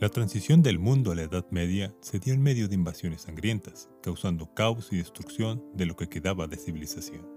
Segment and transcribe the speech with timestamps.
[0.00, 3.90] La transición del mundo a la Edad Media se dio en medio de invasiones sangrientas,
[4.02, 7.28] causando caos y destrucción de lo que quedaba de civilización.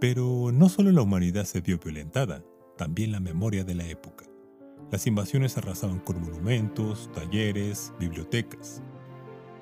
[0.00, 2.42] Pero no solo la humanidad se vio violentada,
[2.76, 4.24] también la memoria de la época.
[4.90, 8.82] Las invasiones arrasaban con monumentos, talleres, bibliotecas.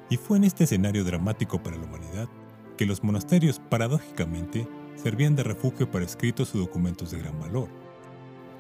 [0.09, 2.31] Y fue en este escenario dramático para la humanidad
[2.79, 7.68] que los monasterios, paradójicamente, servían de refugio para escritos y documentos de gran valor.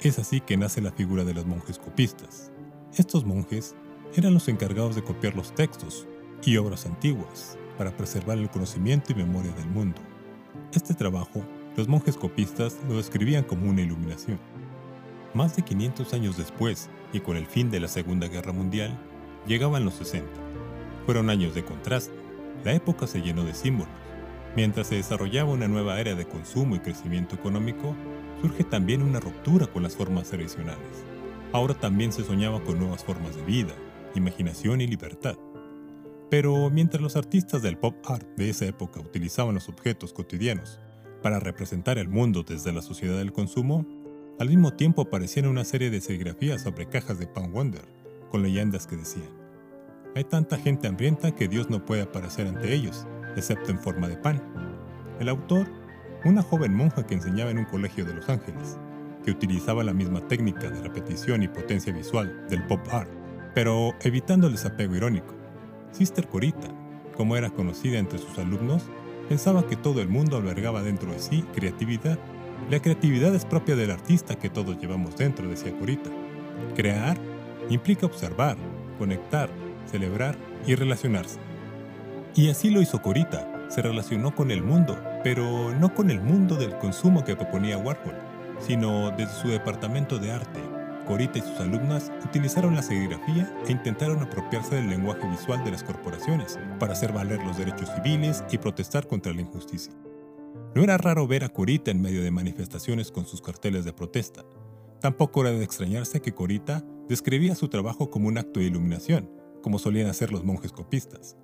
[0.00, 2.52] Es así que nace la figura de los monjes copistas.
[2.96, 3.76] Estos monjes
[4.16, 6.08] eran los encargados de copiar los textos
[6.42, 10.00] y obras antiguas para preservar el conocimiento y memoria del mundo.
[10.72, 11.44] Este trabajo,
[11.76, 14.40] los monjes copistas lo describían como una iluminación.
[15.34, 18.98] Más de 500 años después, y con el fin de la Segunda Guerra Mundial,
[19.46, 20.26] llegaban los 60.
[21.04, 22.14] Fueron años de contraste.
[22.64, 23.92] La época se llenó de símbolos.
[24.56, 27.94] Mientras se desarrollaba una nueva era de consumo y crecimiento económico,
[28.40, 31.04] surge también una ruptura con las formas tradicionales.
[31.52, 33.72] Ahora también se soñaba con nuevas formas de vida,
[34.14, 35.36] imaginación y libertad.
[36.30, 40.78] Pero mientras los artistas del pop art de esa época utilizaban los objetos cotidianos
[41.22, 43.86] para representar el mundo desde la sociedad del consumo,
[44.38, 47.88] al mismo tiempo aparecían una serie de serigrafías sobre cajas de pan Wonder,
[48.30, 49.30] con leyendas que decían,
[50.14, 54.16] hay tanta gente hambrienta que Dios no puede aparecer ante ellos, excepto en forma de
[54.16, 54.42] pan.
[55.18, 55.66] El autor,
[56.24, 58.78] una joven monja que enseñaba en un colegio de Los Ángeles,
[59.28, 63.10] que utilizaba la misma técnica de repetición y potencia visual del pop art,
[63.54, 65.34] pero evitando el desapego irónico.
[65.92, 66.68] Sister Corita,
[67.14, 68.84] como era conocida entre sus alumnos,
[69.28, 72.18] pensaba que todo el mundo albergaba dentro de sí creatividad
[72.70, 76.10] la creatividad es propia del artista que todos llevamos dentro, decía Corita.
[76.74, 77.18] Crear
[77.68, 78.56] implica observar,
[78.98, 79.50] conectar,
[79.90, 81.38] celebrar y relacionarse.
[82.34, 86.56] Y así lo hizo Corita, se relacionó con el mundo, pero no con el mundo
[86.56, 88.27] del consumo que proponía Warhol,
[88.60, 90.60] sino desde su departamento de arte.
[91.06, 95.82] Corita y sus alumnas utilizaron la serigrafía e intentaron apropiarse del lenguaje visual de las
[95.82, 99.94] corporaciones para hacer valer los derechos civiles y protestar contra la injusticia.
[100.74, 104.44] No era raro ver a Corita en medio de manifestaciones con sus carteles de protesta.
[105.00, 109.30] Tampoco era de extrañarse que Corita describía su trabajo como un acto de iluminación,
[109.62, 111.36] como solían hacer los monjes copistas.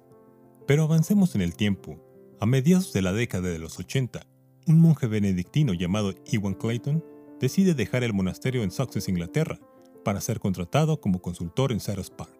[0.66, 2.00] Pero avancemos en el tiempo.
[2.38, 4.26] A mediados de la década de los 80,
[4.66, 7.04] un monje benedictino llamado Ewan Clayton
[7.40, 9.58] decide dejar el monasterio en Sussex, Inglaterra,
[10.04, 12.38] para ser contratado como consultor en Ceres Park,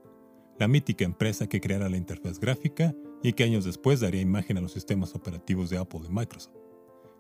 [0.59, 4.61] la mítica empresa que creara la interfaz gráfica y que años después daría imagen a
[4.61, 6.55] los sistemas operativos de Apple y Microsoft.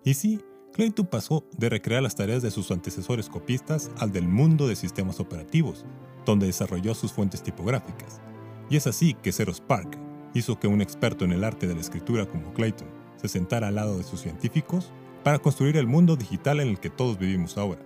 [0.04, 0.40] Y sí,
[0.72, 5.20] Clayton pasó de recrear las tareas de sus antecesores copistas al del mundo de sistemas
[5.20, 5.84] operativos,
[6.26, 8.20] donde desarrolló sus fuentes tipográficas.
[8.68, 9.98] Y es así que Zero Spark
[10.34, 13.76] hizo que un experto en el arte de la escritura como Clayton se sentara al
[13.76, 14.92] lado de sus científicos
[15.22, 17.80] para construir el mundo digital en el que todos vivimos ahora.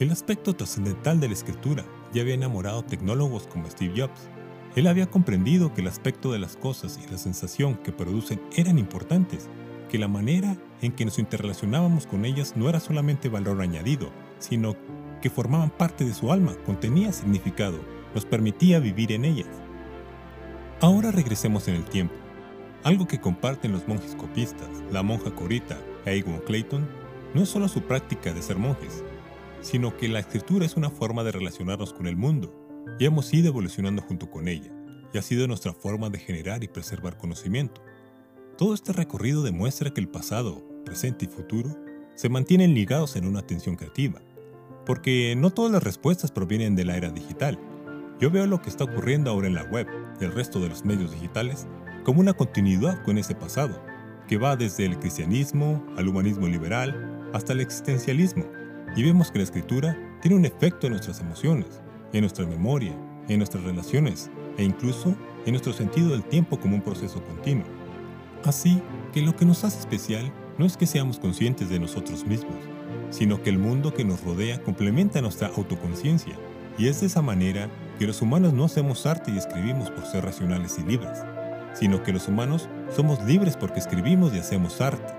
[0.00, 4.28] El aspecto trascendental de la escritura ya había enamorado tecnólogos como Steve Jobs.
[4.74, 8.78] Él había comprendido que el aspecto de las cosas y la sensación que producen eran
[8.78, 9.48] importantes
[9.88, 14.10] que la manera en que nos interrelacionábamos con ellas no era solamente valor añadido,
[14.40, 14.74] sino
[15.22, 17.78] que formaban parte de su alma, contenía significado,
[18.12, 19.62] nos permitía vivir en ellas.
[20.80, 22.25] Ahora regresemos en el tiempo.
[22.86, 26.88] Algo que comparten los monjes copistas, la monja Corita e Egon Clayton,
[27.34, 29.02] no es solo su práctica de ser monjes,
[29.60, 32.54] sino que la escritura es una forma de relacionarnos con el mundo,
[33.00, 34.70] y hemos ido evolucionando junto con ella,
[35.12, 37.82] y ha sido nuestra forma de generar y preservar conocimiento.
[38.56, 41.76] Todo este recorrido demuestra que el pasado, presente y futuro
[42.14, 44.22] se mantienen ligados en una atención creativa,
[44.84, 47.58] porque no todas las respuestas provienen de la era digital.
[48.20, 49.88] Yo veo lo que está ocurriendo ahora en la web
[50.20, 51.66] y el resto de los medios digitales
[52.06, 53.82] como una continuidad con ese pasado,
[54.28, 58.44] que va desde el cristianismo al humanismo liberal hasta el existencialismo,
[58.94, 62.96] y vemos que la escritura tiene un efecto en nuestras emociones, en nuestra memoria,
[63.26, 67.66] en nuestras relaciones e incluso en nuestro sentido del tiempo como un proceso continuo.
[68.44, 68.80] Así
[69.12, 72.54] que lo que nos hace especial no es que seamos conscientes de nosotros mismos,
[73.10, 76.36] sino que el mundo que nos rodea complementa nuestra autoconciencia,
[76.78, 77.68] y es de esa manera
[77.98, 81.24] que los humanos no hacemos arte y escribimos por ser racionales y libres,
[81.78, 85.14] sino que los humanos somos libres porque escribimos y hacemos arte.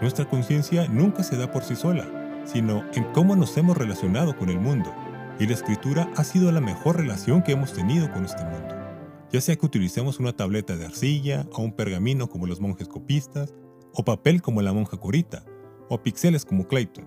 [0.00, 2.06] Nuestra conciencia nunca se da por sí sola,
[2.44, 4.92] sino en cómo nos hemos relacionado con el mundo,
[5.38, 8.76] y la escritura ha sido la mejor relación que hemos tenido con este mundo
[9.32, 13.54] ya sea que utilicemos una tableta de arcilla o un pergamino como los monjes copistas,
[13.92, 15.44] o papel como la monja Corita,
[15.88, 17.04] o píxeles como Clayton.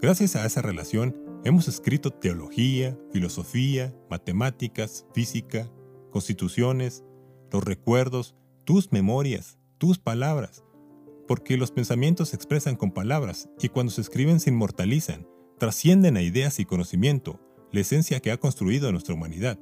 [0.00, 5.70] Gracias a esa relación hemos escrito teología, filosofía, matemáticas, física,
[6.10, 7.04] constituciones,
[7.50, 8.34] los recuerdos,
[8.64, 10.64] tus memorias, tus palabras,
[11.26, 15.26] porque los pensamientos se expresan con palabras y cuando se escriben se inmortalizan,
[15.58, 17.40] trascienden a ideas y conocimiento,
[17.72, 19.58] la esencia que ha construido nuestra humanidad.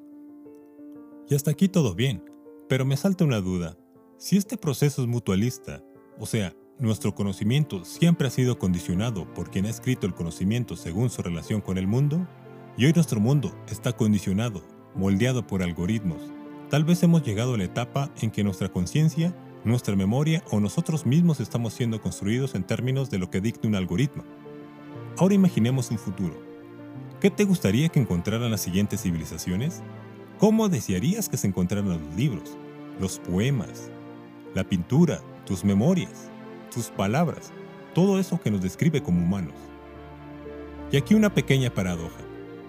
[1.29, 2.23] Y hasta aquí todo bien,
[2.69, 3.77] pero me salta una duda.
[4.19, 5.83] Si este proceso es mutualista,
[6.19, 11.09] o sea, nuestro conocimiento siempre ha sido condicionado por quien ha escrito el conocimiento según
[11.09, 12.27] su relación con el mundo,
[12.77, 14.63] y hoy nuestro mundo está condicionado,
[14.95, 16.21] moldeado por algoritmos,
[16.71, 19.35] tal vez hemos llegado a la etapa en que nuestra conciencia,
[19.65, 23.75] nuestra memoria o nosotros mismos estamos siendo construidos en términos de lo que dicta un
[23.75, 24.25] algoritmo.
[25.17, 26.35] Ahora imaginemos un futuro.
[27.21, 29.83] ¿Qué te gustaría que encontraran las siguientes civilizaciones?
[30.39, 32.57] ¿Cómo desearías que se encontraran los libros,
[33.01, 33.91] los poemas,
[34.55, 36.29] la pintura, tus memorias,
[36.73, 37.53] tus palabras,
[37.95, 39.55] todo eso que nos describe como humanos?
[40.93, 42.21] Y aquí una pequeña paradoja.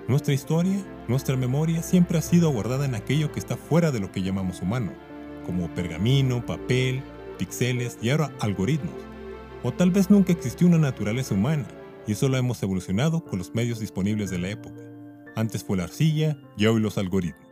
[0.08, 4.12] Nuestra historia, nuestra memoria siempre ha sido guardada en aquello que está fuera de lo
[4.12, 4.92] que llamamos humano,
[5.46, 7.04] como pergamino, papel,
[7.38, 8.96] píxeles y ahora algoritmos.
[9.64, 11.66] O tal vez nunca existió una naturaleza humana
[12.08, 14.82] y solo hemos evolucionado con los medios disponibles de la época.
[15.36, 17.45] Antes fue la arcilla y hoy los algoritmos.